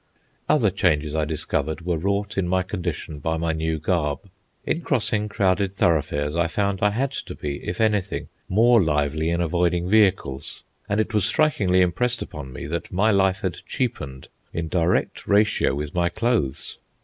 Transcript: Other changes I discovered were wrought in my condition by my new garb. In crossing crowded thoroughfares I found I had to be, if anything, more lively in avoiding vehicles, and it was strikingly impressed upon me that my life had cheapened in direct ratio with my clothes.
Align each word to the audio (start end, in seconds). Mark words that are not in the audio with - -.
Other 0.49 0.71
changes 0.71 1.13
I 1.13 1.25
discovered 1.25 1.81
were 1.85 1.99
wrought 1.99 2.35
in 2.35 2.47
my 2.47 2.63
condition 2.63 3.19
by 3.19 3.37
my 3.37 3.53
new 3.53 3.77
garb. 3.77 4.21
In 4.65 4.81
crossing 4.81 5.29
crowded 5.29 5.75
thoroughfares 5.75 6.35
I 6.35 6.47
found 6.47 6.79
I 6.81 6.89
had 6.89 7.11
to 7.11 7.35
be, 7.35 7.57
if 7.63 7.79
anything, 7.79 8.27
more 8.49 8.81
lively 8.81 9.29
in 9.29 9.41
avoiding 9.41 9.87
vehicles, 9.87 10.63
and 10.89 10.99
it 10.99 11.13
was 11.13 11.25
strikingly 11.25 11.81
impressed 11.81 12.23
upon 12.23 12.51
me 12.51 12.65
that 12.65 12.91
my 12.91 13.11
life 13.11 13.41
had 13.41 13.63
cheapened 13.67 14.27
in 14.51 14.69
direct 14.69 15.27
ratio 15.27 15.75
with 15.75 15.93
my 15.93 16.09
clothes. 16.09 16.79